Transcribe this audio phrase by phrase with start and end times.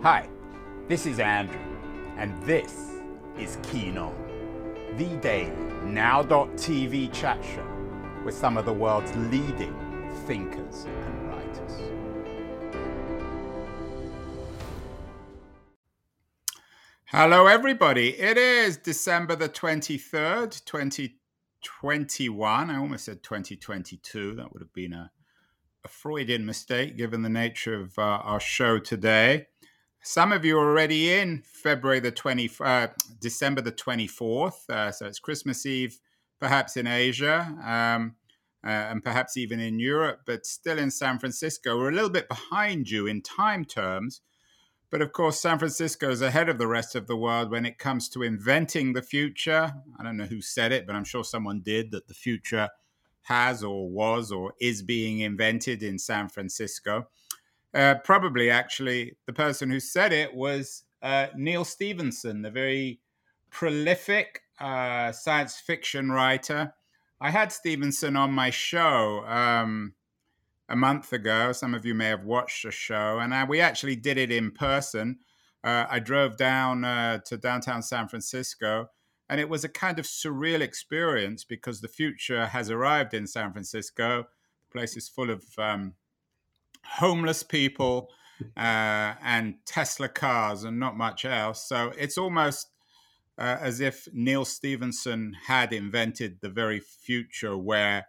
[0.00, 0.28] Hi,
[0.86, 1.58] this is Andrew,
[2.16, 2.92] and this
[3.36, 4.14] is Keen On,
[4.96, 5.50] the daily
[5.82, 7.66] now.tv chat show
[8.24, 9.74] with some of the world's leading
[10.24, 11.72] thinkers and writers.
[17.06, 18.10] Hello, everybody.
[18.10, 22.70] It is December the 23rd, 2021.
[22.70, 24.36] I almost said 2022.
[24.36, 25.10] That would have been a,
[25.84, 29.48] a Freudian mistake given the nature of uh, our show today.
[30.02, 32.88] Some of you are already in February the 20, uh,
[33.20, 34.68] December the 24th.
[34.70, 35.98] Uh, so it's Christmas Eve,
[36.40, 37.56] perhaps in Asia.
[37.64, 38.16] Um,
[38.64, 41.78] uh, and perhaps even in Europe, but still in San Francisco.
[41.78, 44.20] We're a little bit behind you in time terms,
[44.90, 47.78] but of course, San Francisco is ahead of the rest of the world when it
[47.78, 49.74] comes to inventing the future.
[49.98, 52.68] I don't know who said it, but I'm sure someone did that the future
[53.22, 57.08] has or was or is being invented in San Francisco.
[57.74, 63.00] Uh, probably, actually, the person who said it was uh, Neal Stephenson, the very
[63.50, 66.74] prolific uh, science fiction writer.
[67.20, 69.24] I had Stephenson on my show.
[69.26, 69.94] Um,
[70.68, 71.52] a month ago.
[71.52, 74.50] Some of you may have watched the show, and uh, we actually did it in
[74.50, 75.18] person.
[75.64, 78.90] Uh, I drove down to downtown San Francisco,
[79.28, 83.52] and it was a kind of surreal experience because the future has arrived in San
[83.52, 84.26] Francisco.
[84.68, 85.94] The place is full of um,
[86.96, 88.10] homeless people
[88.56, 91.66] uh, and Tesla cars and not much else.
[91.68, 92.70] So it's almost
[93.38, 98.06] uh, as if Neal Stephenson had invented the very future where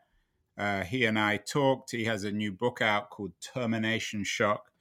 [0.58, 1.92] uh, he and I talked.
[1.92, 4.72] He has a new book out called Termination Shock.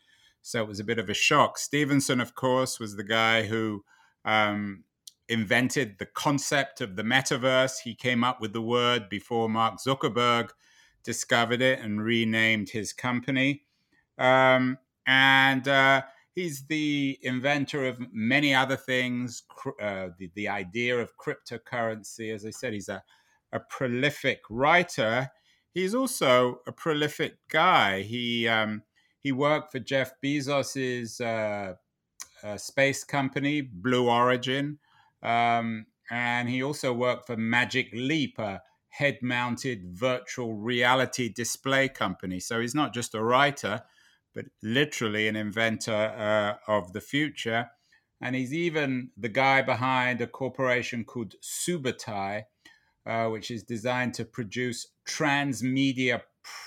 [0.42, 1.58] So it was a bit of a shock.
[1.58, 3.84] Stephenson, of course, was the guy who
[4.24, 4.84] um,
[5.28, 7.80] invented the concept of the metaverse.
[7.84, 10.50] He came up with the word before Mark Zuckerberg
[11.04, 13.64] discovered it and renamed his company.
[14.18, 16.02] Um, and uh,
[16.32, 19.42] he's the inventor of many other things,
[19.80, 22.34] uh, the, the idea of cryptocurrency.
[22.34, 23.02] As I said, he's a,
[23.52, 25.30] a prolific writer
[25.78, 28.02] he's also a prolific guy.
[28.02, 28.82] He um,
[29.20, 31.74] he worked for Jeff Bezos's uh,
[32.42, 34.78] uh, space company, Blue Origin,
[35.22, 42.40] um, and he also worked for Magic Leap, a head-mounted virtual reality display company.
[42.40, 43.82] So he's not just a writer,
[44.38, 47.68] but literally an inventor uh, of the future.
[48.20, 52.44] And he's even the guy behind a corporation called Subutai,
[53.04, 56.22] uh, which is designed to produce transmedia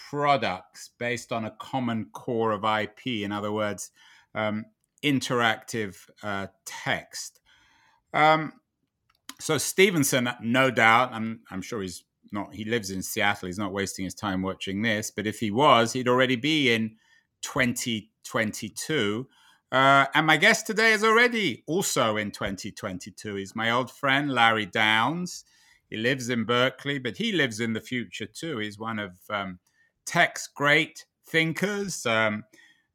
[0.09, 3.23] products based on a common core of IP.
[3.23, 3.91] In other words,
[4.35, 4.65] um,
[5.01, 7.39] interactive uh, text.
[8.13, 8.51] Um,
[9.39, 12.53] so Stephenson, no doubt, I'm, I'm sure he's not.
[12.53, 13.47] He lives in Seattle.
[13.47, 15.09] He's not wasting his time watching this.
[15.09, 16.97] But if he was, he'd already be in
[17.41, 19.27] 2022.
[19.71, 23.35] Uh, and my guest today is already also in 2022.
[23.35, 25.45] He's my old friend Larry Downes.
[25.89, 28.57] He lives in Berkeley, but he lives in the future too.
[28.57, 29.59] He's one of um,
[30.05, 32.05] tech's great thinkers.
[32.05, 32.43] Um,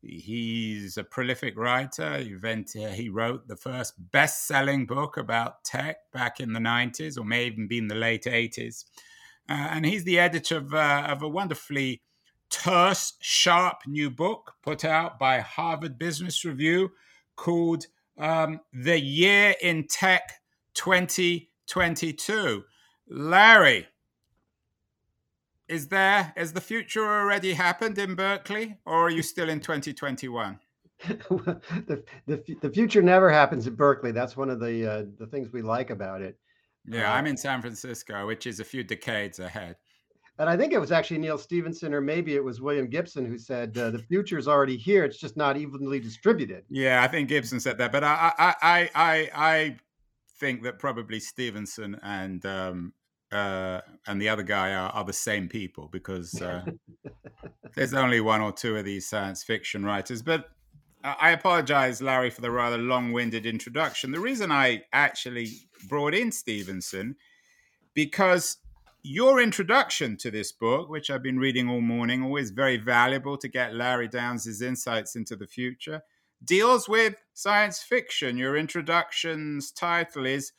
[0.03, 2.19] he's a prolific writer.
[2.19, 7.47] He wrote the first best selling book about tech back in the 90s, or may
[7.47, 8.85] even be in the late 80s.
[9.49, 12.03] Uh, and he's the editor of, uh, of a wonderfully
[12.51, 16.91] terse, sharp new book put out by Harvard Business Review
[17.37, 17.87] called
[18.19, 20.33] um, The Year in Tech
[20.75, 22.65] 2022.
[23.09, 23.87] Larry,
[25.69, 30.59] is there has the future already happened in Berkeley, or are you still in 2021?
[31.09, 34.13] the, the the future never happens in Berkeley.
[34.13, 36.39] That's one of the uh, the things we like about it.
[36.87, 39.77] Yeah, uh, I'm in San Francisco, which is a few decades ahead.
[40.39, 43.39] And I think it was actually Neal Stephenson or maybe it was William Gibson, who
[43.39, 45.05] said uh, the future is already here.
[45.05, 46.65] It's just not evenly distributed.
[46.69, 49.77] Yeah, I think Gibson said that, but I I I I, I
[50.39, 52.93] think that probably Stephenson and um,
[53.33, 56.65] uh, and the other guy are, are the same people because uh,
[57.75, 60.23] there's only one or two of these science fiction writers.
[60.23, 60.51] But
[61.03, 64.11] I apologize, Larry, for the rather long winded introduction.
[64.11, 65.49] The reason I actually
[65.89, 67.17] brought in Stephenson
[67.95, 68.59] because
[69.07, 73.49] your introduction to this book, which I've been reading all morning, always very valuable to
[73.49, 76.03] get Larry Downes' insights into the future
[76.45, 78.37] deals with science fiction.
[78.37, 80.53] Your introduction's title is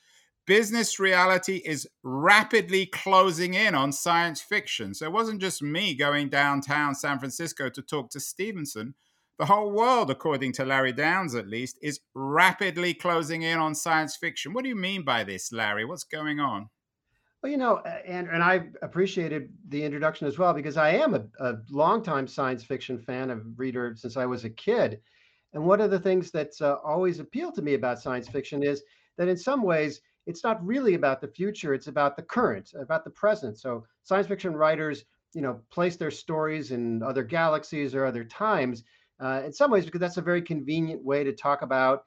[0.45, 4.93] Business Reality is Rapidly Closing In on Science Fiction.
[4.93, 8.95] So it wasn't just me going downtown San Francisco to talk to Stephenson.
[9.39, 14.15] The whole world, according to Larry Downes at least, is rapidly closing in on science
[14.15, 14.53] fiction.
[14.53, 15.85] What do you mean by this, Larry?
[15.85, 16.69] What's going on?
[17.41, 21.23] Well, you know, and and I appreciated the introduction as well because I am a,
[21.39, 25.01] a longtime science fiction fan, a reader since I was a kid.
[25.53, 28.83] And one of the things that's uh, always appealed to me about science fiction is
[29.17, 33.03] that in some ways it's not really about the future; it's about the current, about
[33.03, 33.57] the present.
[33.59, 38.83] So science fiction writers, you know, place their stories in other galaxies or other times.
[39.19, 42.03] Uh, in some ways, because that's a very convenient way to talk about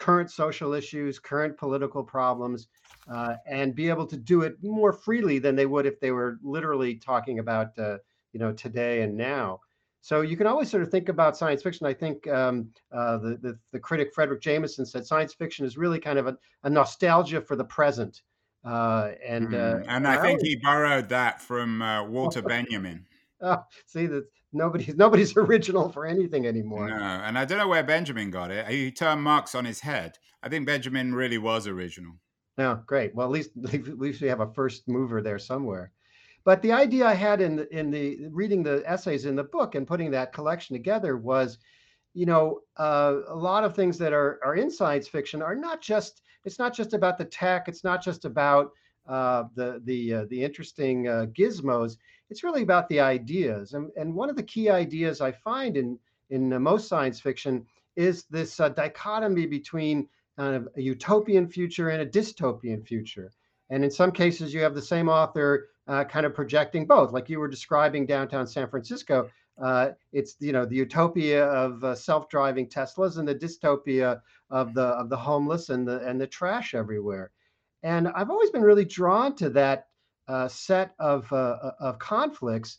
[0.00, 2.68] current social issues, current political problems,
[3.08, 6.38] uh, and be able to do it more freely than they would if they were
[6.42, 7.98] literally talking about uh,
[8.32, 9.60] you know today and now.
[10.02, 11.86] So you can always sort of think about science fiction.
[11.86, 16.00] I think um, uh, the, the, the critic Fredric Jameson said science fiction is really
[16.00, 18.22] kind of a, a nostalgia for the present.
[18.64, 20.42] Uh, and mm, and I, I think always...
[20.42, 23.06] he borrowed that from uh, Walter Benjamin.
[23.42, 26.88] Oh, see that nobody's nobody's original for anything anymore.
[26.88, 28.66] No, and I don't know where Benjamin got it.
[28.68, 30.18] He turned Marx on his head.
[30.42, 32.14] I think Benjamin really was original.
[32.58, 33.14] Yeah, great.
[33.14, 35.92] Well, at least at least we have a first mover there somewhere.
[36.44, 39.74] But the idea I had in the, in the reading the essays in the book
[39.74, 41.58] and putting that collection together was,
[42.14, 45.80] you know, uh, a lot of things that are are in science fiction are not
[45.80, 47.68] just it's not just about the tech.
[47.68, 48.70] It's not just about
[49.08, 51.96] uh, the the uh, the interesting uh, gizmos.
[52.28, 53.74] It's really about the ideas.
[53.74, 55.98] And and one of the key ideas I find in
[56.30, 57.66] in most science fiction
[57.96, 63.32] is this uh, dichotomy between kind of a utopian future and a dystopian future.
[63.70, 67.28] And in some cases, you have the same author uh, kind of projecting both, like
[67.28, 69.28] you were describing downtown San Francisco.
[69.60, 74.20] Uh, it's you know the utopia of self-driving Teslas and the dystopia
[74.50, 77.30] of the of the homeless and the and the trash everywhere.
[77.82, 79.86] And I've always been really drawn to that
[80.28, 82.78] uh, set of uh, uh, of conflicts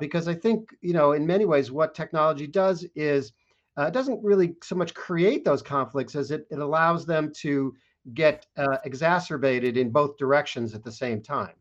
[0.00, 3.32] because I think you know in many ways what technology does is
[3.78, 7.72] it doesn't really so much create those conflicts as it, it allows them to
[8.14, 8.46] get
[8.84, 11.54] exacerbated in both directions at the same time.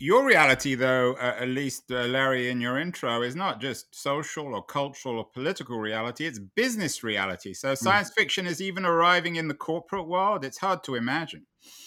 [0.00, 4.54] Your reality, though, uh, at least uh, Larry, in your intro, is not just social
[4.54, 7.52] or cultural or political reality, it's business reality.
[7.52, 7.74] So hmm.
[7.74, 8.14] science mm.
[8.14, 10.44] fiction is even arriving in the corporate world.
[10.44, 11.46] It's hard to imagine.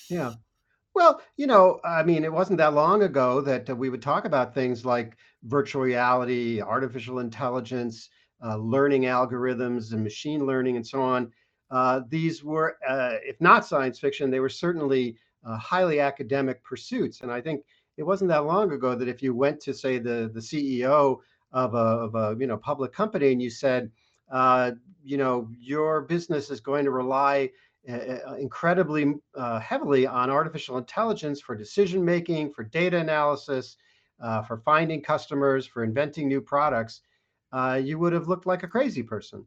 [0.09, 0.33] Yeah.
[0.93, 4.25] Well, you know, I mean, it wasn't that long ago that uh, we would talk
[4.25, 8.09] about things like virtual reality, artificial intelligence,
[8.43, 11.31] uh, learning algorithms, and machine learning, and so on.
[11.69, 17.21] Uh, these were, uh, if not science fiction, they were certainly highly academic pursuits.
[17.21, 17.63] And I think
[17.97, 21.19] it wasn't that long ago that if you went to say the the CEO
[21.51, 23.91] of a, of a you know public company and you said,
[24.31, 24.71] uh,
[25.03, 27.49] you know, your business is going to rely
[27.89, 33.77] uh, incredibly uh, heavily on artificial intelligence for decision making, for data analysis,
[34.21, 37.01] uh, for finding customers, for inventing new products,
[37.53, 39.43] uh, you would have looked like a crazy person.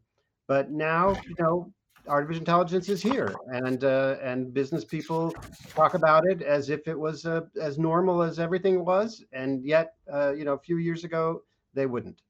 [0.48, 1.72] But now, you know,
[2.06, 5.34] artificial intelligence is here, and uh, and business people
[5.74, 9.94] talk about it as if it was uh, as normal as everything was, and yet,
[10.12, 11.42] uh, you know, a few years ago
[11.74, 12.22] they wouldn't.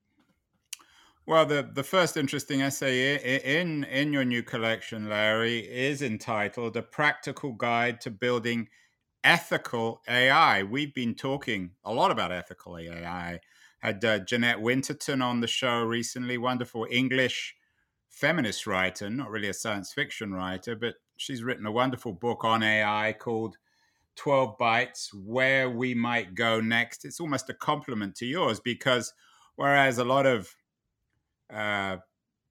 [1.27, 6.83] Well, the, the first interesting essay in in your new collection, Larry, is entitled "A
[6.83, 8.69] Practical Guide to Building
[9.23, 13.41] Ethical AI." We've been talking a lot about ethical AI.
[13.79, 16.39] Had uh, Jeanette Winterson on the show recently.
[16.39, 17.55] Wonderful English
[18.15, 22.63] feminist writer, not really a science fiction writer, but she's written a wonderful book on
[22.63, 23.57] AI called
[24.17, 27.05] 12 Bytes Where We Might Go Next.
[27.05, 29.13] It's almost a compliment to yours because
[29.57, 30.55] whereas a lot of
[31.53, 31.97] uh,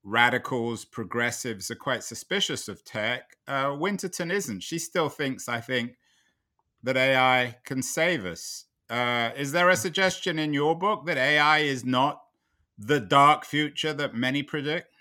[0.02, 4.62] radicals, progressives are quite suspicious of tech, uh, Winterson isn't.
[4.62, 5.96] She still thinks, I think,
[6.82, 8.66] that AI can save us.
[8.90, 12.20] Uh, is there a suggestion in your book that AI is not
[12.76, 14.93] the dark future that many predict?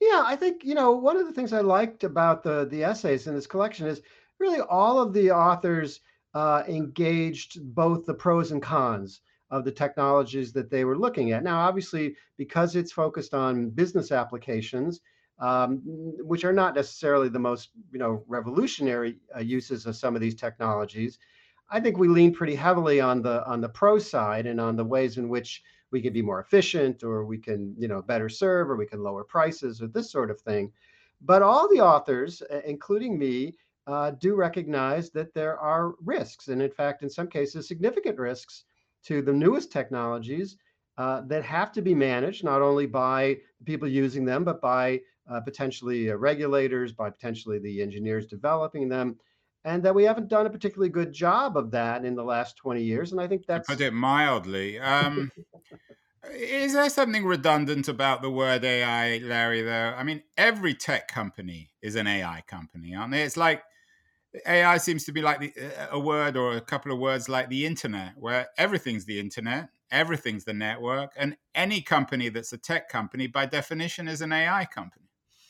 [0.00, 3.26] Yeah, I think, you know, one of the things I liked about the the essays
[3.26, 4.00] in this collection is
[4.38, 6.00] really all of the authors
[6.34, 11.42] uh, engaged both the pros and cons of the technologies that they were looking at.
[11.42, 15.00] Now, obviously, because it's focused on business applications,
[15.40, 15.80] um,
[16.20, 20.34] which are not necessarily the most, you know, revolutionary uh, uses of some of these
[20.34, 21.18] technologies,
[21.70, 24.84] I think we lean pretty heavily on the on the pro side and on the
[24.84, 28.70] ways in which we can be more efficient or we can you know better serve
[28.70, 30.72] or we can lower prices or this sort of thing.
[31.20, 36.70] But all the authors including me uh, do recognize that there are risks and in
[36.70, 38.64] fact in some cases significant risks
[39.04, 40.56] to the newest technologies
[40.98, 45.40] uh, that have to be managed not only by people using them but by uh,
[45.40, 49.16] potentially uh, regulators by potentially the engineers developing them
[49.68, 52.82] and that we haven't done a particularly good job of that in the last 20
[52.82, 53.12] years.
[53.12, 54.78] And I think that's to put it mildly.
[54.78, 55.30] Um,
[56.32, 59.62] is there something redundant about the word AI, Larry?
[59.62, 63.22] Though I mean, every tech company is an AI company, aren't they?
[63.22, 63.62] It's like
[64.46, 65.52] AI seems to be like the,
[65.90, 69.68] a word or a couple of words like the internet, where everything's the internet.
[69.90, 71.12] everything's the network.
[71.16, 75.08] And any company that's a tech company, by definition, is an AI company.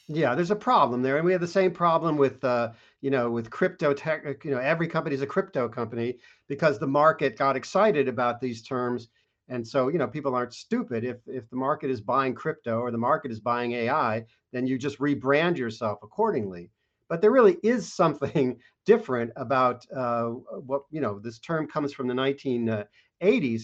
[0.08, 3.30] Yeah, there's a problem there, and we have the same problem with, uh, you know,
[3.30, 4.44] with crypto tech.
[4.44, 8.62] You know, every company is a crypto company because the market got excited about these
[8.62, 9.08] terms,
[9.48, 11.04] and so you know, people aren't stupid.
[11.04, 14.78] If if the market is buying crypto or the market is buying AI, then you
[14.78, 16.70] just rebrand yourself accordingly.
[17.08, 21.18] But there really is something different about uh, what you know.
[21.18, 22.86] This term comes from the 1980s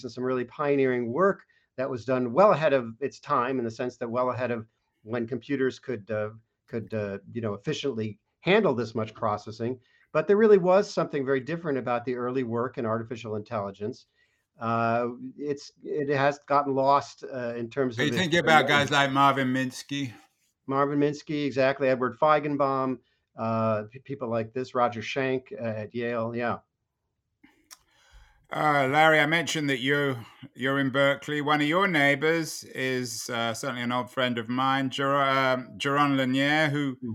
[0.02, 1.42] and some really pioneering work
[1.76, 4.66] that was done well ahead of its time in the sense that well ahead of
[5.02, 6.30] when computers could uh,
[6.68, 9.78] could uh, you know efficiently handle this much processing.
[10.12, 14.06] But there really was something very different about the early work in artificial intelligence.
[14.60, 18.06] Uh, it's it has gotten lost uh, in terms of.
[18.06, 20.12] You thinking about guys like Marvin Minsky.
[20.66, 21.88] Marvin Minsky, exactly.
[21.88, 22.98] Edward Feigenbaum,
[23.36, 26.34] uh, people like this, Roger Schank at Yale.
[26.36, 26.58] Yeah.
[28.52, 30.16] Uh, Larry, I mentioned that you
[30.54, 31.40] you're in Berkeley.
[31.40, 36.68] One of your neighbors is uh, certainly an old friend of mine, Jaron, um, Lanier,
[36.68, 37.12] who hmm.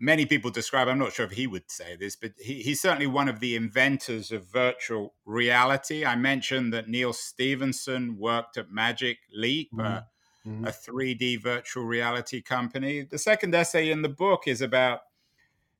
[0.00, 0.88] Many people describe.
[0.88, 3.56] I'm not sure if he would say this, but he, he's certainly one of the
[3.56, 6.04] inventors of virtual reality.
[6.04, 9.72] I mentioned that Neal Stephenson worked at Magic Leap.
[9.72, 9.80] Mm-hmm.
[9.80, 10.00] Uh,
[10.46, 10.64] mm-hmm.
[10.66, 13.02] a 3D virtual reality company.
[13.02, 15.00] The second essay in the book is about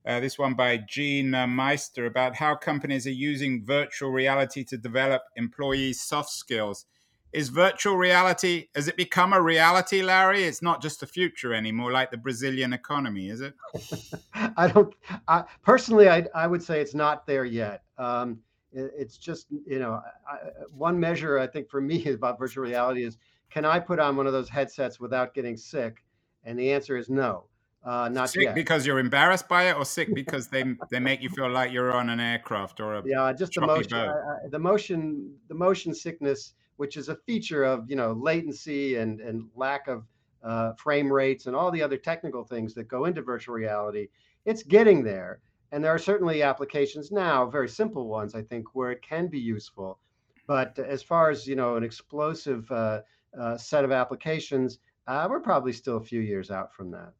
[0.07, 4.79] uh, this one by Jeanne uh, Meister about how companies are using virtual reality to
[4.79, 6.87] develop employees' soft skills.
[7.33, 10.45] Is virtual reality, has it become a reality, Larry?
[10.45, 13.55] It's not just the future anymore, like the Brazilian economy, is it?
[14.57, 14.95] I don't,
[15.27, 17.83] I, personally, I, I would say it's not there yet.
[17.99, 18.39] Um,
[18.73, 20.37] it, it's just, you know, I,
[20.71, 23.19] one measure I think for me about virtual reality is
[23.51, 26.05] can I put on one of those headsets without getting sick?
[26.45, 27.45] And the answer is no.
[27.85, 28.55] Uh, not sick yet.
[28.55, 31.93] because you're embarrassed by it, or sick because they they make you feel like you're
[31.93, 36.55] on an aircraft or a yeah, just the motion, uh, the motion, the motion sickness,
[36.79, 40.05] which is a feature of you know latency and and lack of
[40.43, 44.09] uh, frame rates and all the other technical things that go into virtual reality.
[44.47, 45.41] It's getting there,
[45.73, 49.41] and there are certainly applications now, very simple ones, I think, where it can be
[49.41, 49.99] useful.
[50.47, 53.01] But as far as you know, an explosive uh,
[53.39, 57.13] uh, set of applications, uh, we're probably still a few years out from that.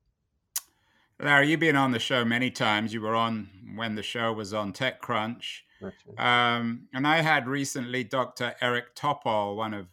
[1.21, 2.95] Larry, you've been on the show many times.
[2.95, 5.63] You were on when the show was on TechCrunch.
[6.19, 8.55] Um, and I had recently Dr.
[8.61, 9.87] Eric Topol, one of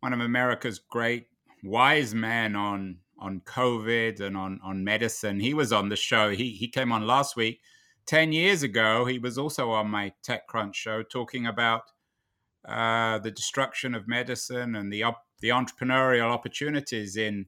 [0.00, 1.26] one of America's great
[1.62, 5.40] wise men on on COVID and on on medicine.
[5.40, 6.30] He was on the show.
[6.30, 7.60] He he came on last week.
[8.06, 11.82] Ten years ago, he was also on my TechCrunch show talking about
[12.68, 17.46] uh, the destruction of medicine and the op- the entrepreneurial opportunities in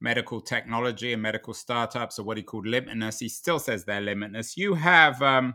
[0.00, 3.20] medical technology and medical startups or what he called limitless.
[3.20, 4.56] He still says they're limitless.
[4.56, 5.54] You have um,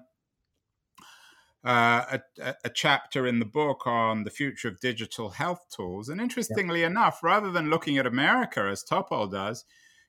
[1.67, 6.07] uh, a, a, chapter in the book on the future of digital health tools.
[6.07, 6.87] And interestingly yeah.
[6.87, 9.65] enough, rather than looking at America as Topol does,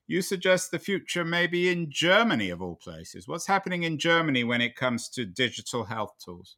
[0.07, 3.27] you suggest the future may be in Germany of all places.
[3.27, 6.55] What's happening in Germany when it comes to digital health tools?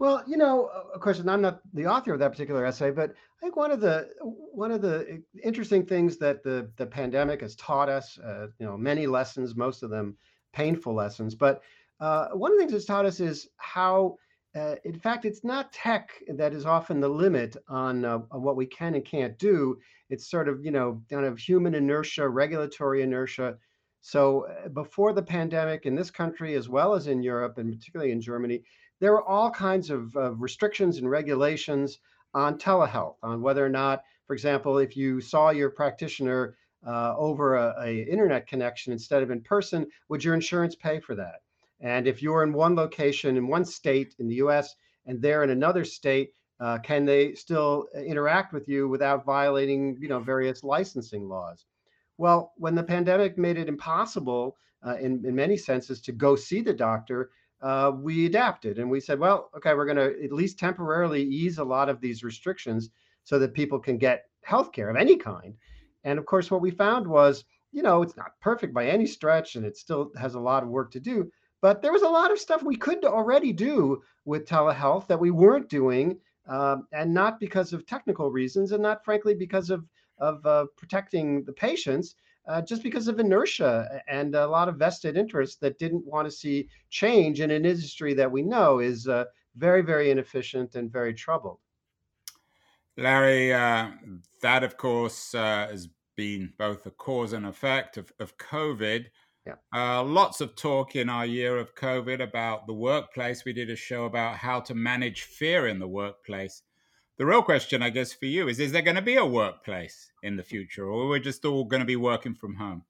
[0.00, 3.10] Well, you know, of course, and I'm not the author of that particular essay, but
[3.10, 7.54] I think one of the one of the interesting things that the the pandemic has
[7.54, 10.16] taught us, uh, you know, many lessons, most of them
[10.52, 11.62] painful lessons, but
[12.00, 14.16] uh, one of the things it's taught us is how,
[14.56, 18.56] uh, in fact, it's not tech that is often the limit on, uh, on what
[18.56, 19.78] we can and can't do.
[20.08, 23.56] It's sort of you know kind of human inertia, regulatory inertia.
[24.00, 28.12] So uh, before the pandemic in this country, as well as in Europe, and particularly
[28.12, 28.62] in Germany,
[29.00, 31.98] there were all kinds of, restrictions and regulations
[32.34, 37.56] on telehealth, on whether or not, for example, if you saw your practitioner uh, over
[37.56, 41.40] a, a, internet connection instead of in person, would your insurance pay for that?
[41.80, 44.74] And if you're in one location in one state in the U.S.
[45.06, 50.08] and they're in another state, uh, can they still interact with you without violating, you
[50.08, 51.64] know, various licensing laws?
[52.18, 54.56] Well, when the pandemic made it impossible,
[54.86, 57.30] uh, in, in many senses, to go see the doctor,
[57.62, 61.58] uh, we adapted and we said, well, okay, we're going to at least temporarily ease
[61.58, 62.90] a lot of these restrictions
[63.24, 65.54] so that people can get healthcare of any kind.
[66.04, 69.56] And of course, what we found was, you know, it's not perfect by any stretch
[69.56, 71.30] and it still has a lot of work to do.
[71.62, 75.30] But there was a lot of stuff we could already do with telehealth that we
[75.30, 79.84] weren't doing, um, and not because of technical reasons, and not frankly because of
[80.18, 82.14] of uh, protecting the patients,
[82.46, 86.30] uh, just because of inertia and a lot of vested interests that didn't want to
[86.30, 89.24] see change in an industry that we know is uh,
[89.56, 91.58] very, very inefficient and very troubled.
[92.96, 93.90] Larry, uh,
[94.42, 99.06] that of course uh, has been both a cause and effect of, of COVID.
[99.46, 99.54] Yeah.
[99.74, 103.44] Uh, lots of talk in our year of COVID about the workplace.
[103.44, 106.62] We did a show about how to manage fear in the workplace.
[107.16, 110.12] the real question, I guess, for you is: Is there going to be a workplace
[110.22, 112.84] in the future, or we're just all going to be working from home?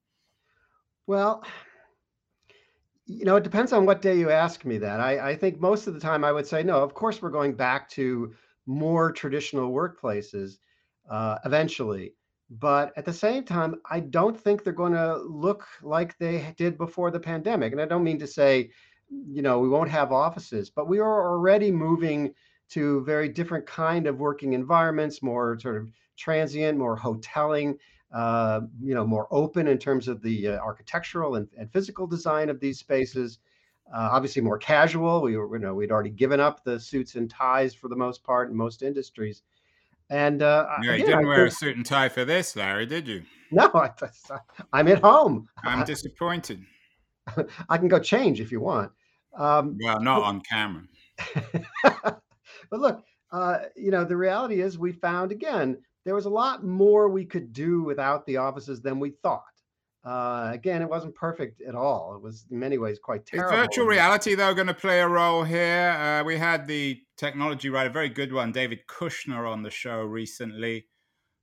[1.07, 1.45] Well,
[3.07, 5.00] you know, it depends on what day you ask me that.
[5.00, 6.83] I, I think most of the time I would say no.
[6.83, 8.33] Of course, we're going back to
[8.66, 10.59] more traditional workplaces
[11.11, 12.14] uh, eventually.
[12.50, 16.76] But at the same time, I don't think they're going to look like they did
[16.76, 17.73] before the pandemic.
[17.73, 18.71] And I don't mean to say,
[19.09, 22.35] you know, we won't have offices, but we are already moving
[22.71, 27.76] to very different kind of working environments, more sort of transient, more hoteling,
[28.12, 32.49] uh, you know, more open in terms of the uh, architectural and, and, physical design
[32.49, 33.38] of these spaces.
[33.92, 35.23] Uh, obviously, more casual.
[35.23, 38.23] We were, you know, we'd already given up the suits and ties for the most
[38.25, 39.42] part in most industries.
[40.10, 43.06] And uh, yeah, you didn't wear think, a suit and tie for this, Larry, did
[43.06, 43.22] you?
[43.52, 45.48] No, I, am at home.
[45.64, 46.62] I'm disappointed.
[47.68, 48.90] I can go change if you want.
[49.36, 50.82] Um, well, not but, on camera.
[52.70, 53.02] but look,
[53.32, 57.24] uh, you know, the reality is we found again there was a lot more we
[57.24, 59.44] could do without the offices than we thought.
[60.02, 62.14] Uh, again, it wasn't perfect at all.
[62.16, 63.52] It was in many ways quite terrible.
[63.52, 65.90] Is virtual reality, though, going to play a role here?
[65.90, 70.00] Uh, we had the technology writer, a very good one, David Kushner, on the show
[70.02, 70.87] recently,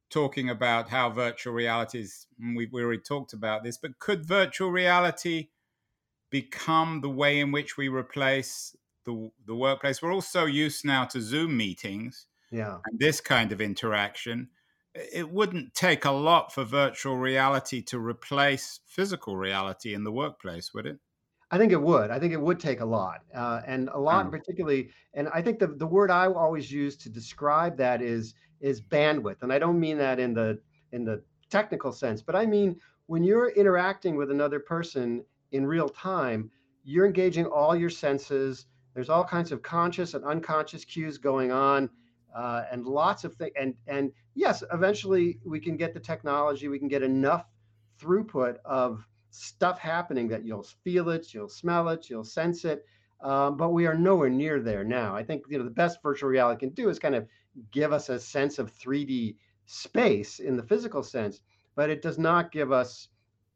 [0.10, 2.26] talking about how virtual reality is.
[2.40, 5.50] We, we already talked about this, but could virtual reality
[6.32, 10.02] become the way in which we replace the, the workplace?
[10.02, 12.78] We're all so used now to Zoom meetings yeah.
[12.86, 14.50] and this kind of interaction
[15.14, 20.74] it wouldn't take a lot for virtual reality to replace physical reality in the workplace,
[20.74, 20.98] would it?
[21.50, 22.12] I think it would.
[22.12, 24.30] I think it would take a lot, uh, and a lot, oh.
[24.30, 24.90] particularly.
[25.14, 29.44] And I think the the word I always use to describe that is is bandwidth,
[29.44, 30.60] and I don't mean that in the
[30.92, 35.24] in the technical sense, but I mean when you're interacting with another person
[35.54, 36.52] in real time,
[36.84, 38.66] you're engaging all your senses.
[38.94, 41.90] There's all kinds of conscious and unconscious cues going on
[42.36, 43.54] uh, and lots of things.
[43.60, 46.68] And and yes, eventually we can get the technology.
[46.68, 47.46] We can get enough
[48.00, 52.86] throughput of stuff happening that you'll feel it, you'll smell it, you'll sense it.
[53.22, 55.16] Um, but we are nowhere near there now.
[55.16, 57.28] I think you know the best virtual reality can do is kind of
[57.72, 61.42] give us a sense of 3D space in the physical sense,
[61.76, 63.10] but it does not give us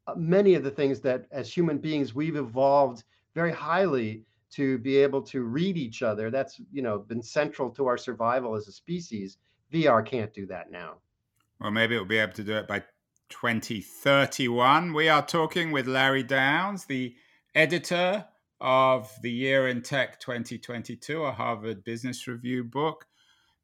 [0.06, 4.96] uh, many of the things that as human beings we've evolved very highly to be
[4.98, 6.30] able to read each other.
[6.30, 9.38] That's you know been central to our survival as a species.
[9.72, 10.96] VR can't do that now.
[11.60, 12.82] Well, maybe it'll be able to do it by
[13.30, 14.92] 2031.
[14.92, 17.14] We are talking with Larry Downes, the
[17.54, 18.26] editor
[18.60, 23.06] of the Year in Tech 2022, a Harvard Business Review book.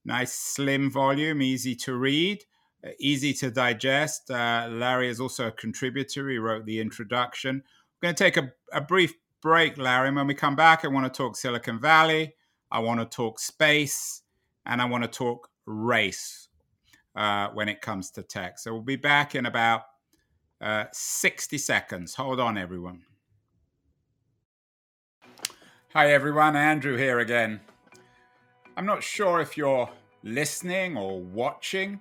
[0.05, 2.44] Nice slim volume, easy to read,
[2.85, 4.31] uh, easy to digest.
[4.31, 6.29] Uh, Larry is also a contributor.
[6.31, 7.62] He wrote the introduction.
[8.01, 10.11] We're going to take a, a brief break, Larry.
[10.11, 12.35] When we come back, I want to talk Silicon Valley,
[12.70, 14.22] I want to talk space,
[14.66, 16.48] and I want to talk race
[17.14, 18.59] uh, when it comes to tech.
[18.59, 19.83] So we'll be back in about
[20.61, 22.14] uh, 60 seconds.
[22.14, 23.03] Hold on, everyone.
[25.94, 26.55] Hi, everyone.
[26.55, 27.61] Andrew here again.
[28.77, 29.90] I'm not sure if you're
[30.22, 32.01] listening or watching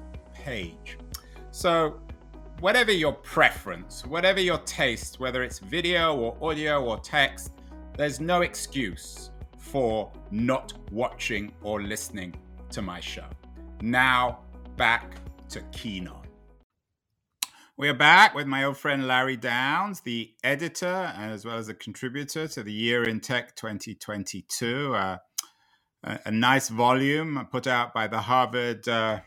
[0.43, 0.97] page.
[1.51, 1.99] So,
[2.59, 7.51] whatever your preference, whatever your taste, whether it's video or audio or text,
[7.97, 12.33] there's no excuse for not watching or listening
[12.71, 13.27] to my show.
[13.81, 14.39] Now,
[14.77, 15.15] back
[15.49, 16.21] to Keen On.
[17.77, 20.85] We are back with my old friend Larry Downes, the editor
[21.17, 24.93] and as well as a contributor to the Year in Tech 2022.
[24.93, 25.17] Uh,
[26.03, 29.21] a, a, nice volume put out by the Harvard, uh,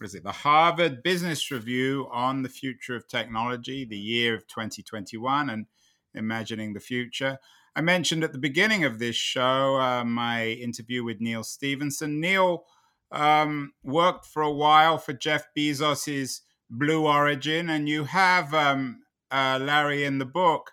[0.00, 4.46] what is it, the Harvard Business Review on the future of technology, the year of
[4.46, 5.66] 2021, and
[6.14, 7.38] imagining the future.
[7.76, 12.18] I mentioned at the beginning of this show uh, my interview with Neal Stephenson.
[12.18, 12.64] Neal
[13.12, 19.58] um, worked for a while for Jeff Bezos's Blue Origin, and you have um, uh,
[19.60, 20.70] Larry in the book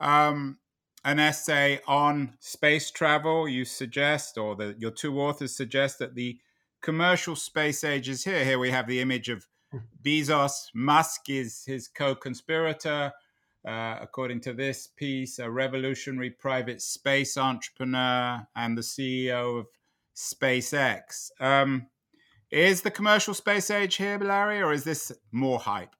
[0.00, 0.58] um,
[1.04, 3.46] an essay on space travel.
[3.48, 6.40] You suggest, or your two authors suggest, that the
[6.84, 8.44] commercial space age is here.
[8.44, 9.46] Here we have the image of
[10.04, 10.68] Bezos.
[10.74, 13.10] Musk is his co-conspirator.
[13.66, 19.66] Uh, according to this piece, a revolutionary private space entrepreneur and the CEO of
[20.14, 21.30] SpaceX.
[21.40, 21.86] Um,
[22.50, 25.96] is the commercial space age here, Larry, or is this more hype?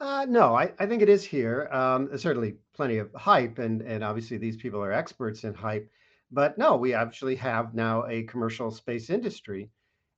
[0.00, 1.68] Uh, no, I, I think it is here.
[1.70, 5.90] Um, there's certainly plenty of hype, and and obviously these people are experts in hype.
[6.30, 9.70] But no, we actually have now a commercial space industry,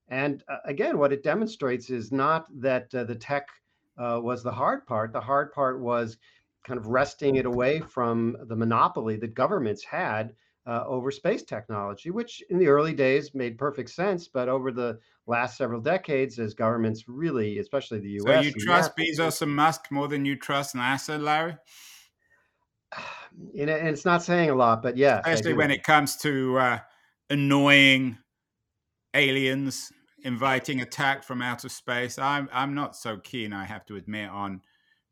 [0.07, 3.47] and uh, again, what it demonstrates is not that uh, the tech
[3.97, 5.13] uh, was the hard part.
[5.13, 6.17] The hard part was
[6.65, 10.33] kind of wresting it away from the monopoly that governments had
[10.65, 14.27] uh, over space technology, which in the early days made perfect sense.
[14.27, 18.95] But over the last several decades, as governments really, especially the U.S., so you trust
[18.95, 21.57] Bezos and Musk more than you trust NASA, Larry?
[23.57, 26.79] and it's not saying a lot, but yeah, especially when it comes to uh,
[27.29, 28.17] annoying
[29.13, 29.91] aliens
[30.23, 32.17] inviting attack from outer space.
[32.19, 34.61] I'm I'm not so keen, I have to admit, on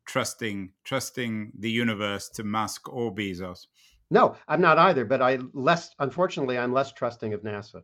[0.06, 3.66] trusting trusting the universe to Musk or Bezos.
[4.10, 5.04] No, I'm not either.
[5.04, 7.82] But I less, unfortunately, I'm less trusting of NASA.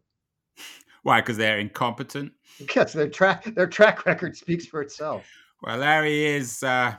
[1.02, 1.20] Why?
[1.20, 2.33] Because they're incompetent.
[2.74, 5.26] Yes, their track their track record speaks for itself.
[5.62, 6.62] Well, Larry is.
[6.62, 6.96] Uh,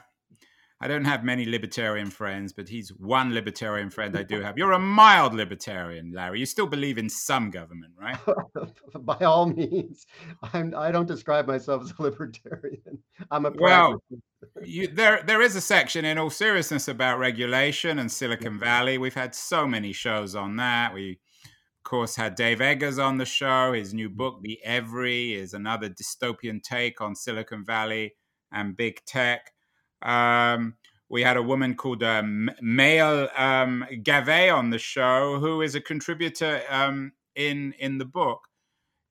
[0.85, 4.55] I don't have many libertarian friends, but he's one libertarian friend I do have.
[4.55, 6.39] You're a mild libertarian, Larry.
[6.39, 8.19] You still believe in some government, right?
[8.99, 10.05] By all means,
[10.53, 10.75] I'm.
[10.77, 12.99] I don't describe myself as a libertarian.
[13.31, 13.99] I'm a well.
[14.63, 18.99] You, there, there is a section in all seriousness about regulation and Silicon Valley.
[18.99, 20.93] We've had so many shows on that.
[20.93, 21.19] We,
[21.79, 23.73] of course, had Dave Eggers on the show.
[23.73, 24.17] His new mm-hmm.
[24.17, 28.13] book, The Every, is another dystopian take on Silicon Valley
[28.51, 29.51] and big tech.
[30.01, 30.75] Um,
[31.09, 35.81] we had a woman called um, Maëlle um, Gavet on the show, who is a
[35.81, 38.47] contributor um, in in the book.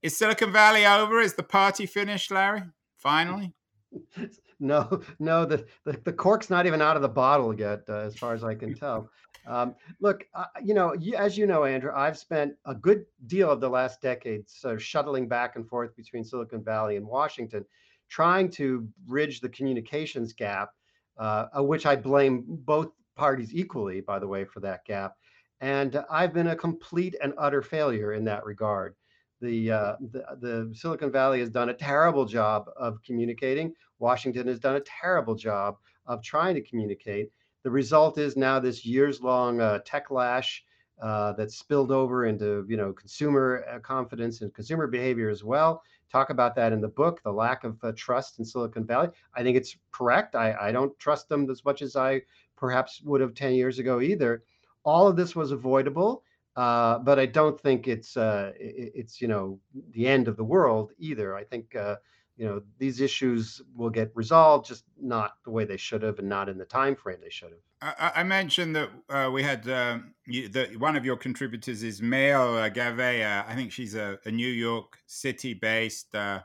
[0.02, 1.20] Is Silicon Valley over?
[1.20, 2.62] Is the party finished, Larry?
[2.98, 3.54] Finally?
[4.60, 5.44] no, no.
[5.44, 8.44] The, the, the cork's not even out of the bottle yet, uh, as far as
[8.44, 9.08] I can tell.
[9.46, 13.50] Um, look, uh, you know, you, as you know, Andrew, I've spent a good deal
[13.50, 17.64] of the last decade so shuttling back and forth between Silicon Valley and Washington,
[18.08, 20.70] trying to bridge the communications gap,
[21.18, 25.14] uh, which I blame both parties equally, by the way, for that gap.
[25.60, 28.94] And I've been a complete and utter failure in that regard.
[29.40, 33.74] The, uh, the, the Silicon Valley has done a terrible job of communicating.
[33.98, 37.30] Washington has done a terrible job of trying to communicate.
[37.62, 40.60] The result is now this years-long uh, techlash
[41.02, 45.82] uh, that's spilled over into you know consumer uh, confidence and consumer behavior as well.
[46.10, 49.08] Talk about that in the book, the lack of uh, trust in Silicon Valley.
[49.34, 50.34] I think it's correct.
[50.34, 52.22] I, I don't trust them as much as I
[52.56, 54.44] perhaps would have 10 years ago either.
[54.84, 56.22] All of this was avoidable,
[56.56, 59.58] uh, but I don't think it's uh, it, it's you know
[59.90, 61.34] the end of the world either.
[61.34, 61.96] I think uh,
[62.36, 66.28] you know these issues will get resolved just not the way they should have and
[66.28, 67.94] not in the time frame they should have.
[67.98, 72.00] I, I mentioned that uh, we had um, you, the, one of your contributors is
[72.00, 76.40] Maëlle uh, i think she's a, a new york city based uh,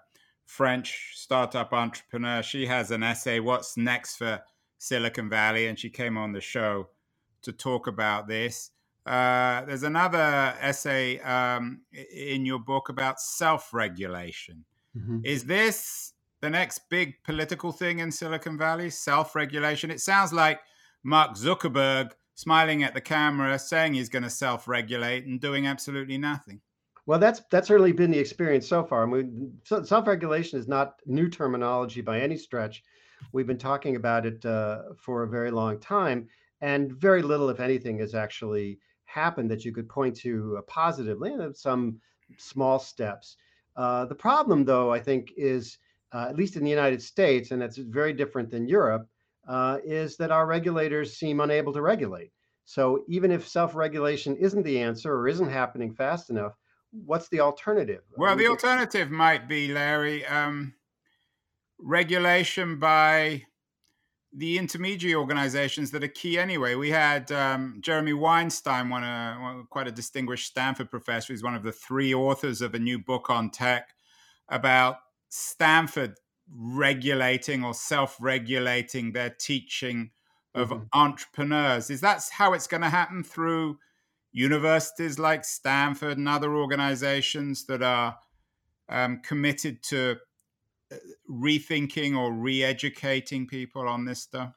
[0.49, 2.41] french startup entrepreneur.
[2.41, 4.41] She has an essay what's next for
[4.79, 5.67] silicon valley?
[5.67, 6.89] And she came on the show
[7.43, 8.71] to talk about this.
[9.05, 14.65] Uh, there's another essay um, in your book about self-regulation
[14.99, 15.19] Mm-hmm.
[15.23, 18.89] Is this the next big political thing in Silicon Valley?
[18.89, 19.91] Self regulation?
[19.91, 20.59] It sounds like
[21.03, 26.17] Mark Zuckerberg smiling at the camera, saying he's going to self regulate and doing absolutely
[26.17, 26.61] nothing.
[27.05, 29.03] Well, that's that's certainly been the experience so far.
[29.03, 32.83] I mean, self-regulation is not new terminology by any stretch.
[33.33, 36.29] We've been talking about it uh, for a very long time,
[36.61, 41.35] and very little, if anything, has actually happened that you could point to positively.
[41.53, 41.99] Some
[42.37, 43.37] small steps.
[43.79, 45.77] Uh, the problem, though, I think, is
[46.11, 49.07] uh, at least in the United States, and it's very different than Europe,
[49.47, 52.31] uh, is that our regulators seem unable to regulate.
[52.65, 56.57] So even if self regulation isn't the answer or isn't happening fast enough,
[56.91, 58.01] what's the alternative?
[58.17, 60.73] Well, the alternative might be, Larry, um,
[61.79, 63.45] regulation by
[64.31, 66.75] the intermediary organizations that are key anyway.
[66.75, 71.33] We had um, Jeremy Weinstein, one, uh, one, quite a distinguished Stanford professor.
[71.33, 73.89] He's one of the three authors of a new book on tech
[74.47, 74.97] about
[75.29, 76.15] Stanford
[76.51, 80.11] regulating or self-regulating their teaching
[80.53, 80.83] of mm-hmm.
[80.93, 81.89] entrepreneurs.
[81.89, 83.79] Is that how it's going to happen through
[84.31, 88.17] universities like Stanford and other organizations that are
[88.89, 90.17] um, committed to
[91.29, 94.53] rethinking or re-educating people on this stuff?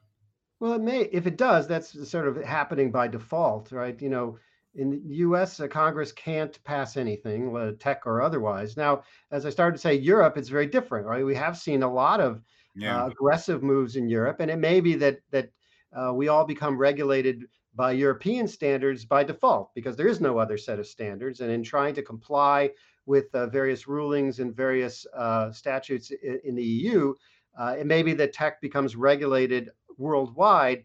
[0.59, 1.01] Well, it may.
[1.11, 4.01] If it does, that's sort of happening by default, right?
[4.01, 4.37] You know,
[4.75, 8.77] in the U.S., uh, Congress can't pass anything, uh, tech or otherwise.
[8.77, 11.25] Now, as I started to say, Europe, it's very different, right?
[11.25, 12.41] We have seen a lot of
[12.75, 13.03] yeah.
[13.03, 15.49] uh, aggressive moves in Europe, and it may be that that
[15.93, 17.43] uh, we all become regulated
[17.75, 21.39] by European standards by default because there is no other set of standards.
[21.39, 22.69] And in trying to comply
[23.05, 27.13] with uh, various rulings and various uh, statutes in, in, the EU,
[27.59, 30.83] uh, it may be that tech becomes regulated worldwide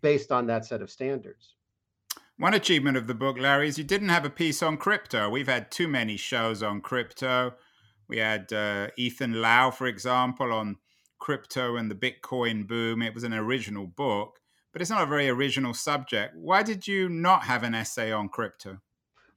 [0.00, 1.54] based on that set of standards.
[2.36, 5.28] One achievement of the book, Larry, is you didn't have a piece on crypto.
[5.28, 7.54] We've had too many shows on crypto.
[8.08, 10.76] We had uh, Ethan Lou, for example, on
[11.18, 13.02] crypto and the Bitcoin boom.
[13.02, 14.40] It was an original book,
[14.72, 16.34] but it's not a very original subject.
[16.34, 18.78] Why did you not have an essay on crypto?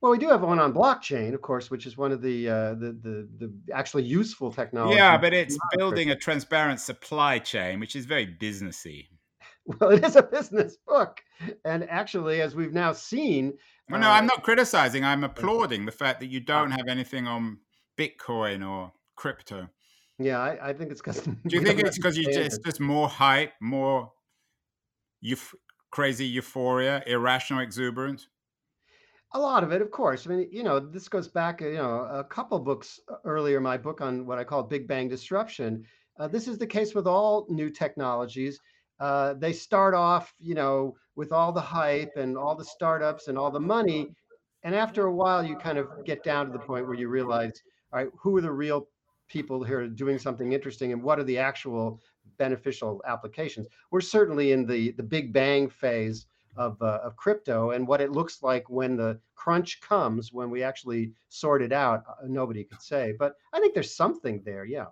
[0.03, 2.73] Well, we do have one on blockchain, of course, which is one of the uh,
[2.73, 4.97] the, the, the actually useful technology.
[4.97, 9.07] Yeah, but it's building a transparent supply chain, which is very businessy.
[9.65, 11.21] Well, it is a business book,
[11.63, 13.53] and actually, as we've now seen.
[13.89, 15.05] Well, no, uh, I'm not criticizing.
[15.05, 17.59] I'm applauding the fact that you don't have anything on
[17.97, 19.69] Bitcoin or crypto.
[20.19, 21.21] Yeah, I, I think it's because.
[21.47, 24.11] Do you think it's because you just just more hype, more
[25.23, 25.55] euf-
[25.91, 28.27] crazy euphoria, irrational exuberance?
[29.36, 30.28] A lot of it, of course.
[30.28, 33.60] I mean, you know, this goes back, you know, a couple books uh, earlier.
[33.60, 35.84] My book on what I call Big Bang disruption.
[36.19, 38.60] Uh, this is the case with all new technologies.
[39.00, 43.38] Uh, they start off, you know, with all the hype and all the startups and
[43.38, 44.10] all the money,
[44.63, 47.62] and after a while, you kind of get down to the point where you realize,
[47.91, 48.88] all right, who are the real
[49.28, 52.00] people here doing something interesting, and what are the actual
[52.38, 53.67] beneficial applications?
[53.91, 58.11] We're certainly in the the Big Bang phase of, uh, of crypto and what it
[58.11, 62.81] looks like when the crunch comes, when we actually sort it out, uh, nobody could
[62.81, 63.13] say.
[63.17, 64.87] But I think there's something there, yeah.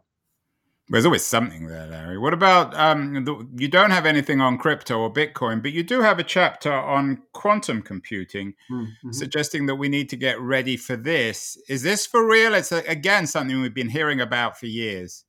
[0.89, 2.17] There's always something there, Larry.
[2.17, 6.02] What about um, the, you don't have anything on crypto or Bitcoin, but you do
[6.02, 9.12] have a chapter on quantum computing, mm-hmm.
[9.12, 11.58] suggesting that we need to get ready for this.
[11.69, 12.54] Is this for real?
[12.54, 15.24] It's again something we've been hearing about for years.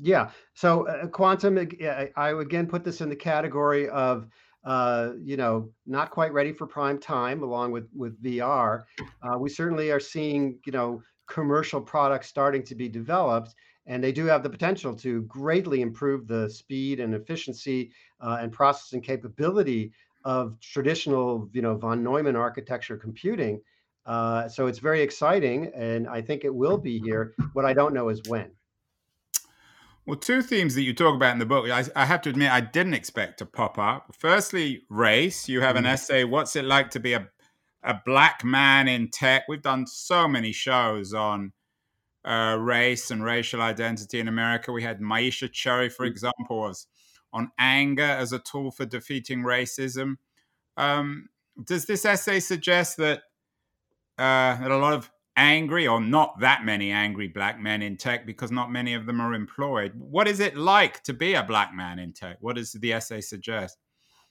[0.00, 0.30] Yeah.
[0.54, 1.58] So uh, quantum,
[2.16, 4.26] I would again put this in the category of
[4.64, 8.84] uh, you know, not quite ready for prime time, along with with VR.
[9.22, 13.54] Uh, we certainly are seeing, you know, commercial products starting to be developed,
[13.86, 17.90] and they do have the potential to greatly improve the speed and efficiency
[18.20, 19.92] uh, and processing capability
[20.24, 23.60] of traditional, you know, von Neumann architecture computing.
[24.04, 27.34] Uh, so it's very exciting, and I think it will be here.
[27.52, 28.50] What I don't know is when.
[30.08, 32.50] Well, two themes that you talk about in the book, I, I, have to admit,
[32.50, 34.14] I didn't expect to pop up.
[34.18, 35.50] Firstly, race.
[35.50, 35.88] You have an mm.
[35.88, 37.28] essay, What's It Like to Be a,
[37.82, 39.42] a Black Man in Tech?
[39.50, 41.52] We've done so many shows on
[42.24, 44.72] uh, race and racial identity in America.
[44.72, 46.10] We had Myisha Cherry, for mm.
[46.10, 46.86] example, was
[47.34, 50.14] on anger as a tool for defeating racism.
[50.78, 51.28] Um,
[51.62, 53.18] does this essay suggest that,
[54.16, 58.26] uh, that a lot of angry or not that many angry black men in tech
[58.26, 59.92] because not many of them are employed.
[59.96, 62.38] What is it like to be a black man in tech?
[62.40, 63.78] What does the essay suggest?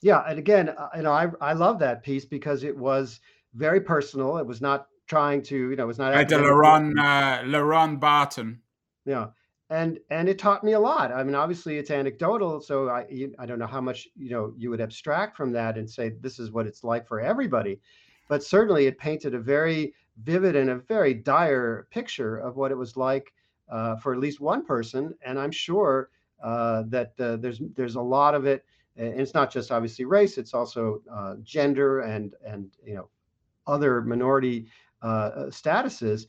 [0.02, 3.20] Yeah, and again, uh, you know, I I love that piece because it was
[3.56, 4.38] very personal.
[4.38, 6.14] It was not trying to, you know, it was not.
[6.14, 8.62] Right, Laron uh, Laron Barton.
[9.06, 9.28] Yeah,
[9.70, 11.12] and and it taught me a lot.
[11.12, 13.08] I mean, obviously it's anecdotal, so I
[13.40, 16.38] I don't know how much you know you would abstract from that and say this
[16.38, 17.80] is what it's like for everybody,
[18.28, 22.78] but certainly it painted a very vivid and a very dire picture of what it
[22.78, 23.34] was like
[23.70, 25.14] uh, for at least one person.
[25.26, 26.10] And I'm sure
[26.44, 28.66] uh, that uh, there's there's a lot of it.
[28.96, 33.10] And it's not just obviously race; it's also uh, gender and and you know
[33.68, 34.68] other minority
[35.02, 36.28] uh, statuses.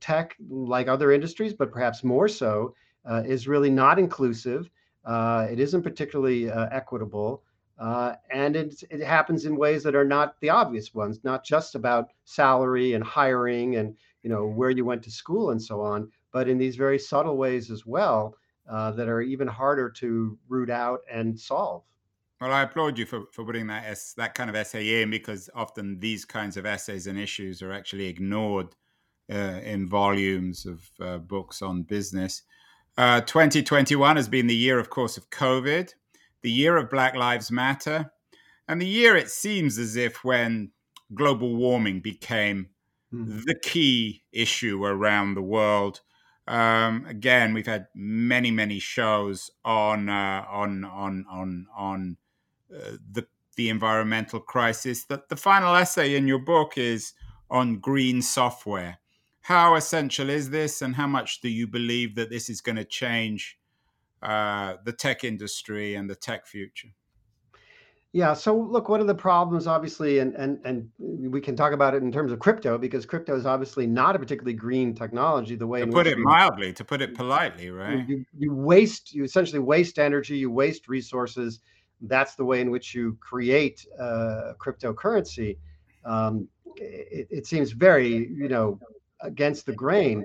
[0.00, 2.74] tech, like other industries, but perhaps more so,
[3.24, 4.70] is really not inclusive.
[5.06, 7.43] it isn't particularly equitable.
[7.78, 11.74] Uh, and it, it happens in ways that are not the obvious ones, not just
[11.74, 16.10] about salary and hiring and you know where you went to school and so on,
[16.32, 18.36] but in these very subtle ways as well
[18.68, 21.82] uh, that are even harder to root out and solve.
[22.40, 25.50] Well, I applaud you for, for putting that es- that kind of essay in because
[25.54, 28.74] often these kinds of essays and issues are actually ignored
[29.32, 32.42] uh, in volumes of uh, books on business.
[32.96, 35.92] Uh, 2021 has been the year, of course, of COVID,
[36.44, 38.12] the year of Black Lives Matter,
[38.68, 40.72] and the year it seems as if when
[41.14, 42.68] global warming became
[43.12, 43.40] mm-hmm.
[43.46, 46.02] the key issue around the world.
[46.46, 52.16] Um, again, we've had many, many shows on uh, on on on on
[52.70, 53.26] uh, the
[53.56, 55.04] the environmental crisis.
[55.04, 57.14] The, the final essay in your book is
[57.50, 58.98] on green software.
[59.40, 62.84] How essential is this, and how much do you believe that this is going to
[62.84, 63.58] change
[64.24, 66.88] uh, the tech industry and the tech future?
[68.12, 68.32] Yeah.
[68.32, 72.02] So look, one of the problems, obviously, and and and we can talk about it
[72.04, 75.56] in terms of crypto because crypto is obviously not a particularly green technology.
[75.56, 78.08] The way to put it you, mildly, to put it politely, right?
[78.08, 81.58] You, you waste, you essentially waste energy, you waste resources.
[82.02, 85.58] That's the way in which you create uh, cryptocurrency.
[86.04, 88.78] Um, it, it seems very, you know,
[89.22, 90.24] against the grain.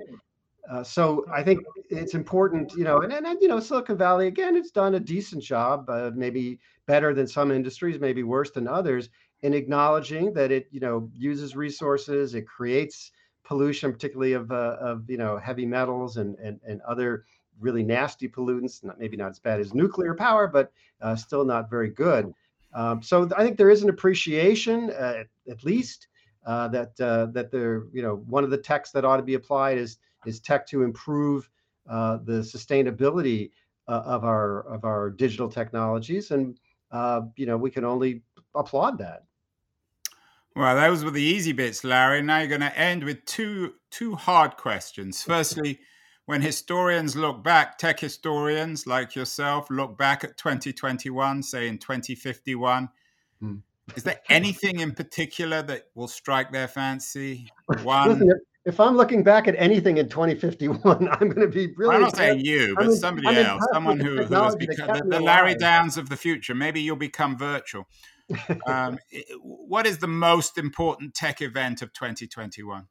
[0.68, 4.26] Uh, so I think it's important, you know, and, and, and, you know, Silicon Valley
[4.26, 8.68] again, it's done a decent job, uh, maybe better than some industries, maybe worse than
[8.68, 9.08] others,
[9.42, 15.08] in acknowledging that it, you know, uses resources, it creates pollution, particularly of, uh, of
[15.08, 17.24] you know, heavy metals and and, and other
[17.58, 18.84] really nasty pollutants.
[18.84, 20.70] Not, maybe not as bad as nuclear power, but
[21.00, 22.32] uh, still not very good.
[22.74, 26.06] Um, so I think there is an appreciation, uh, at least,
[26.46, 29.78] uh, that that there, you know, one of the texts that ought to be applied
[29.78, 31.48] is is tech to improve
[31.88, 33.50] uh, the sustainability
[33.88, 36.58] uh, of our of our digital technologies, and
[36.92, 38.22] uh, you know we can only
[38.54, 39.24] applaud that.
[40.56, 42.22] Well, those were the easy bits, Larry.
[42.22, 45.22] Now you're going to end with two two hard questions.
[45.26, 45.80] Firstly,
[46.26, 52.88] when historians look back, tech historians like yourself look back at 2021, say in 2051.
[53.40, 53.54] Hmm.
[53.96, 57.50] Is there anything in particular that will strike their fancy?
[57.82, 61.96] One, Listen, if I'm looking back at anything in 2051, I'm going to be really.
[61.96, 65.04] I'm not saying you, but I'm somebody in, else, someone who, who has become the,
[65.04, 66.54] the Larry Downes of the future.
[66.54, 67.86] Maybe you'll become virtual.
[68.66, 68.98] um,
[69.42, 72.86] what is the most important tech event of 2021?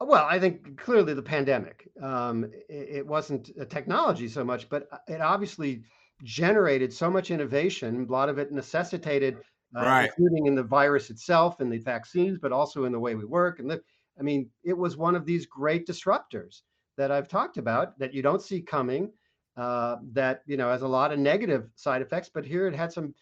[0.00, 1.88] Well, I think clearly the pandemic.
[2.00, 5.84] Um, it, it, wasn't a technology so much, but it obviously
[6.24, 8.06] generated so much innovation.
[8.08, 9.36] A lot of it necessitated,
[9.76, 10.10] uh, right.
[10.10, 13.60] including in the virus itself and the vaccines, but also in the way we work
[13.60, 13.80] and live
[14.18, 16.62] I mean, it was one of these great disruptors
[16.96, 19.10] that I've talked about that you don't see coming,
[19.56, 22.92] uh, that, you know, has a lot of negative side effects, but here it had
[22.92, 23.14] some,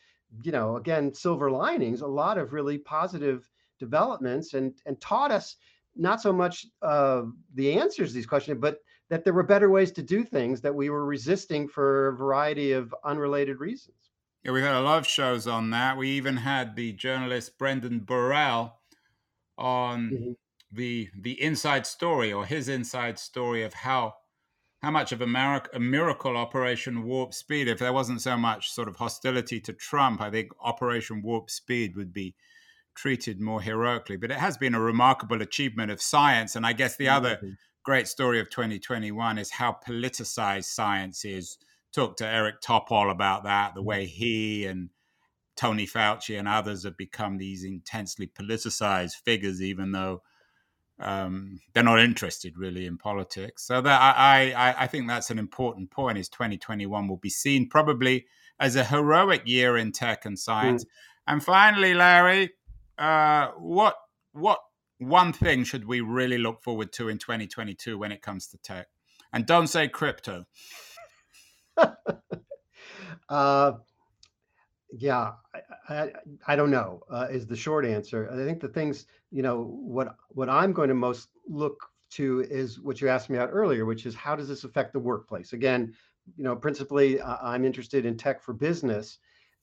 [0.42, 3.48] you know, again, silver linings, a lot of really positive
[3.79, 5.57] developments and, and taught us
[5.96, 7.22] not so much uh,
[7.55, 10.74] the answers to these questions, but that there were better ways to do things that
[10.74, 13.96] we were resisting for a variety of unrelated reasons.
[14.44, 15.96] Yeah, we had a lot of shows on that.
[15.96, 18.72] We even had the journalist Brendan Borrell
[19.59, 20.33] on mm-hmm
[20.72, 24.14] the the inside story or his inside story of how
[24.83, 27.68] how much of a, mar- a miracle Operation Warp Speed.
[27.68, 31.96] If there wasn't so much sort of hostility to Trump, I think Operation Warp Speed
[31.96, 32.35] would be
[32.94, 34.16] treated more heroically.
[34.16, 36.56] But it has been a remarkable achievement of science.
[36.56, 37.38] And I guess the other
[37.85, 41.59] great story of 2021 is how politicized science is.
[41.92, 44.14] Talk to Eric Topol about that, the way mm-hmm.
[44.14, 44.90] he and
[45.56, 50.22] Tony Fauci and others have become these intensely politicized figures, even though
[51.00, 53.64] um, they're not interested really in politics.
[53.64, 56.18] So that I, I, I think that's an important point.
[56.18, 58.26] Is 2021 will be seen probably
[58.58, 60.84] as a heroic year in tech and science.
[60.84, 60.88] Mm.
[61.26, 62.50] And finally, Larry,
[62.98, 63.96] uh, what
[64.32, 64.60] what
[64.98, 68.88] one thing should we really look forward to in 2022 when it comes to tech?
[69.32, 70.44] And don't say crypto.
[73.28, 73.72] uh,
[74.92, 75.32] yeah,
[75.90, 76.12] I,
[76.46, 78.31] I, don't know uh, is the short answer.
[78.33, 82.81] I think the things, you know, what what I'm going to most look to is
[82.81, 85.53] what you asked me about earlier, which is how does this affect the workplace?
[85.53, 85.92] Again,
[86.37, 89.18] you know, principally uh, I'm interested in tech for business,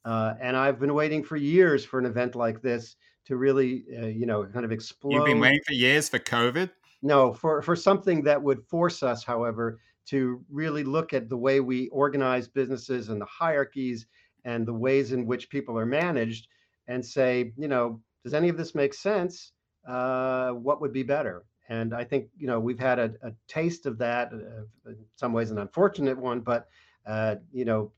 [0.06, 4.08] uh, and I've been waiting for years for an event like this to really, uh,
[4.08, 5.14] you know, kind of explode.
[5.14, 6.70] You've been waiting for years for COVID.
[7.02, 11.60] No, for for something that would force us, however, to really look at the way
[11.60, 14.08] we organize businesses and the hierarchies
[14.48, 16.48] and the ways in which people are managed
[16.88, 19.52] and say, you know, does any of this make sense?
[19.86, 21.44] Uh, what would be better?
[21.68, 25.34] And I think, you know, we've had a, a taste of that, uh, in some
[25.34, 26.70] ways an unfortunate one, but,
[27.06, 27.92] uh, you know,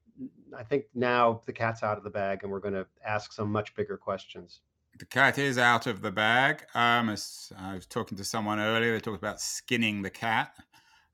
[0.58, 3.52] I think now the cat's out of the bag and we're going to ask some
[3.52, 4.62] much bigger questions.
[4.98, 6.66] The cat is out of the bag.
[6.74, 10.56] Um, I was talking to someone earlier, they talked about skinning the cat.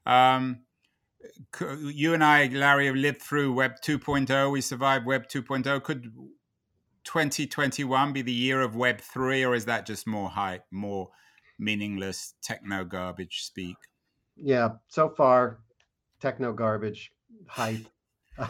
[0.06, 0.62] Um,
[1.92, 4.52] you and I, Larry, have lived through Web 2.0.
[4.52, 5.84] We survived Web 2.0.
[5.84, 6.12] Could
[7.04, 11.10] 2021 be the year of Web 3, or is that just more hype, more
[11.60, 13.78] meaningless techno garbage speak?
[14.36, 15.60] Yeah, so far,
[16.20, 17.12] techno garbage,
[17.48, 17.86] hype.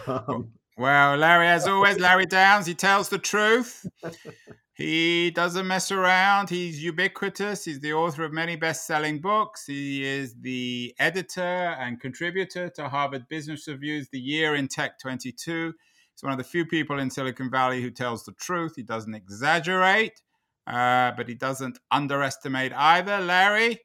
[0.08, 3.86] Um, well, Larry, as always, Larry Downes, he tells the truth.
[4.76, 6.50] He doesn't mess around.
[6.50, 7.64] He's ubiquitous.
[7.64, 9.66] He's the author of many best selling books.
[9.66, 15.74] He is the editor and contributor to Harvard Business Review's The Year in Tech 22.
[16.14, 18.74] He's one of the few people in Silicon Valley who tells the truth.
[18.76, 20.22] He doesn't exaggerate,
[20.68, 23.22] uh, but he doesn't underestimate either.
[23.22, 23.80] Larry,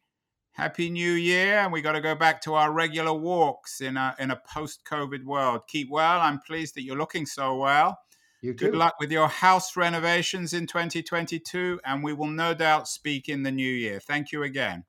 [0.51, 1.61] Happy New Year.
[1.61, 4.81] And we got to go back to our regular walks in a, in a post
[4.91, 5.61] COVID world.
[5.69, 6.21] Keep well.
[6.21, 7.97] I'm pleased that you're looking so well.
[8.43, 13.29] You Good luck with your house renovations in 2022, and we will no doubt speak
[13.29, 14.01] in the new year.
[14.01, 14.85] Thank you again.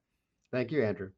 [0.51, 1.11] Thank you, Andrew.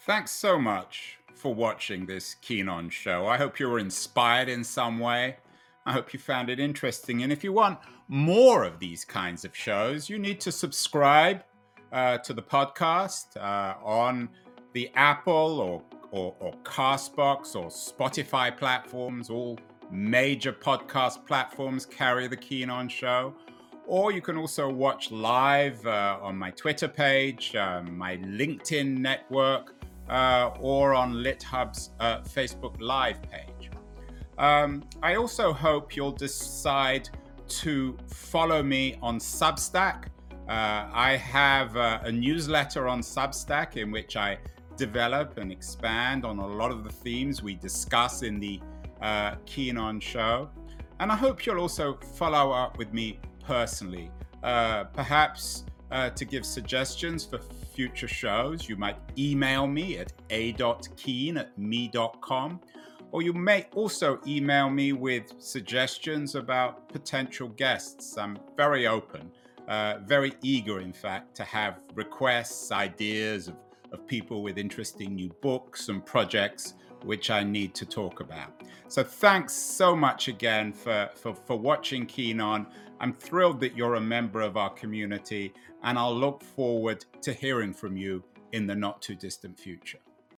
[0.00, 3.26] Thanks so much for watching this Keen On show.
[3.26, 5.36] I hope you were inspired in some way.
[5.86, 7.22] I hope you found it interesting.
[7.22, 7.78] And if you want
[8.08, 11.42] more of these kinds of shows, you need to subscribe
[11.90, 14.28] uh, to the podcast uh, on
[14.74, 15.82] the Apple or
[16.16, 19.58] or, or Castbox or Spotify platforms, all
[19.90, 23.34] major podcast platforms carry the Keen On Show.
[23.86, 29.74] Or you can also watch live uh, on my Twitter page, uh, my LinkedIn network,
[30.08, 33.70] uh, or on LitHub's uh, Facebook Live page.
[34.38, 37.08] Um, I also hope you'll decide
[37.48, 40.06] to follow me on Substack.
[40.48, 44.38] Uh, I have uh, a newsletter on Substack in which I
[44.76, 48.60] develop and expand on a lot of the themes we discuss in the
[49.00, 50.50] uh, Keen On show.
[51.00, 54.10] And I hope you'll also follow up with me personally,
[54.42, 57.38] uh, perhaps uh, to give suggestions for
[57.74, 58.68] future shows.
[58.68, 62.60] You might email me at a.keen at me.com,
[63.12, 68.16] or you may also email me with suggestions about potential guests.
[68.16, 69.30] I'm very open,
[69.68, 73.54] uh, very eager, in fact, to have requests, ideas of
[73.96, 78.62] of people with interesting new books and projects which I need to talk about.
[78.88, 82.66] So thanks so much again for, for, for watching Keen On.
[83.00, 87.72] I'm thrilled that you're a member of our community, and I'll look forward to hearing
[87.72, 88.22] from you
[88.52, 89.98] in the not too distant future.